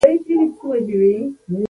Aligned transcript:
ور 0.03 0.11
بند 0.27 0.51
کړه! 0.59 1.15